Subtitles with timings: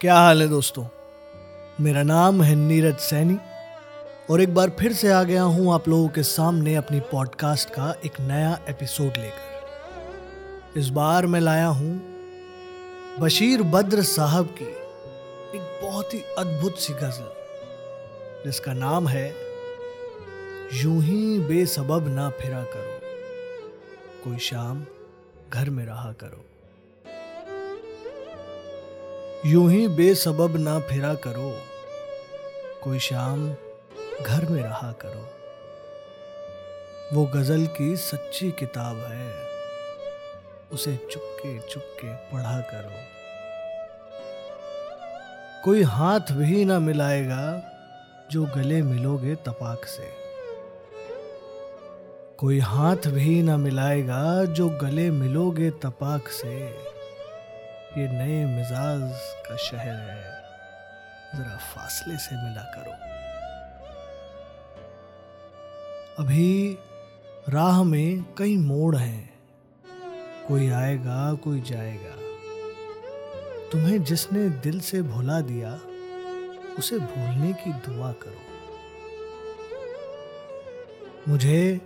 [0.00, 0.84] क्या हाल है दोस्तों?
[1.80, 3.36] मेरा नाम है नीरज सैनी
[4.30, 7.90] और एक बार फिर से आ गया हूँ आप लोगों के सामने अपनी पॉडकास्ट का
[8.04, 11.90] एक नया एपिसोड लेकर। इस बार मैं लाया हूँ
[13.20, 17.30] बशीर बद्र साहब की एक बहुत ही अद्भुत सी गज़ल,
[18.44, 19.26] जिसका नाम है,
[20.74, 23.00] यूँ ही बेसबब ना फिरा करो,
[24.24, 24.84] कोई शाम
[25.52, 26.44] घर में रहा करो।
[29.46, 31.52] यूँ ही बेसबब ना फिरा करो।
[32.82, 33.54] कोई शाम
[34.26, 35.28] घर में रहा करो।
[37.12, 39.32] वो गज़ल की सच्ची किताब है,
[40.72, 42.90] उसे चुपके चुपके पढ़ा करो।
[45.64, 47.62] कोई हाथ भी ना मिलाएगा,
[48.30, 50.08] जो गले मिलोगे तपाक से।
[52.38, 56.97] कोई हाथ भी ना मिलाएगा, जो गले मिलोगे तपाक से।
[57.98, 59.12] ये नए मिजाज
[59.48, 60.42] का शहर है।
[61.34, 62.92] जरा फासले से मिला करो।
[66.24, 66.78] अभी
[67.48, 69.38] राह में कई मोड़ हैं।
[70.48, 72.14] कोई आएगा, कोई जाएगा।
[73.72, 75.80] तुम्हें जिसने दिल से भुला दिया,
[76.78, 78.48] उसे भूलने की दुआ करो।
[81.28, 81.80] मुझे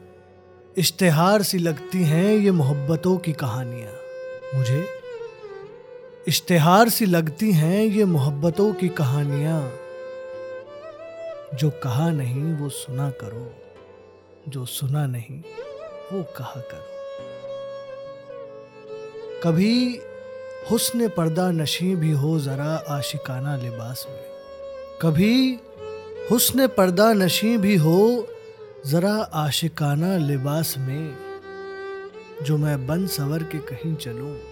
[0.77, 3.92] इश्तेहार सी लगती हैं ये मोहब्बतों की कहानियाँ।
[4.58, 5.02] मुझे
[6.28, 9.72] इश्तेहार सी लगती हैं ये मोहब्बतों की कहानियाँ।
[11.54, 13.54] जो कहा नहीं, वो सुना करो।
[14.48, 15.40] जो सुना नहीं,
[16.12, 16.84] वो कहा करो।
[19.42, 20.00] कभी
[20.70, 24.24] हुस्न पर्दा नशी भी हो जरा आशिकाना लिबास में।
[25.02, 25.60] कभी
[26.30, 28.28] हुस्न पर्दा नशी भी हो
[28.86, 31.16] जरा आशिकाना लिबास में।
[32.42, 34.52] जो मैं बन सवर के कहीं चलूँ।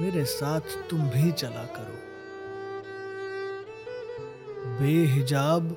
[0.00, 2.00] मेरे साथ तुम भी चला करो।
[4.78, 5.76] बेहिजाब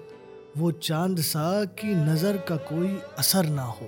[0.57, 3.87] वो चाँद सा की नज़र का कोई असर ना हो।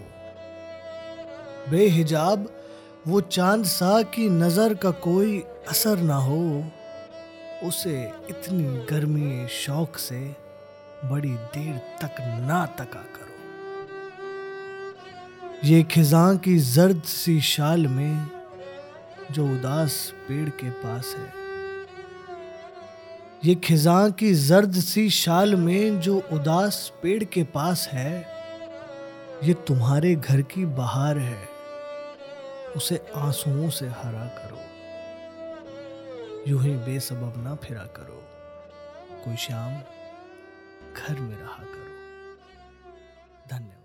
[1.69, 2.49] बेहिजाब
[3.07, 5.39] वो चाँद सा की नज़र का कोई
[5.69, 6.63] असर ना हो।
[7.63, 7.97] उसे
[8.29, 10.19] इतनी गर्मी शौक से
[11.05, 12.15] बड़ी देर तक
[12.47, 13.35] ना तका करो।
[15.63, 18.36] ये खिजां की जर्द सी शाल में
[19.31, 21.33] जो उदास पेड़ के पास है।
[23.45, 28.27] ये खिजा की जर्द सी शाल में जो उदास पेड़ के पास है,
[29.43, 31.49] ये तुम्हारे घर की बहार है।
[32.75, 34.57] उसे आंसुओं से हरा करो।
[36.47, 38.23] यूँ ही बेसबब ना फिरा करो।
[39.25, 39.81] कोई शाम
[40.93, 41.87] घर में रहा करो।
[43.49, 43.76] धन्यवाद।